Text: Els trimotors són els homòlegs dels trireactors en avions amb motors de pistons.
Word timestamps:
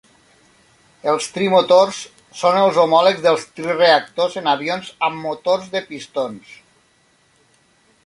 Els 1.11 1.27
trimotors 1.35 1.99
són 2.39 2.57
els 2.63 2.81
homòlegs 2.85 3.23
dels 3.27 3.45
trireactors 3.61 4.41
en 4.43 4.53
avions 4.57 4.93
amb 5.11 5.25
motors 5.29 5.73
de 5.77 5.87
pistons. 5.93 6.61